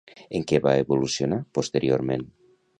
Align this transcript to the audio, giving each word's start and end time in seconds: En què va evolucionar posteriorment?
En 0.39 0.45
què 0.51 0.59
va 0.63 0.73
evolucionar 0.85 1.39
posteriorment? 1.59 2.29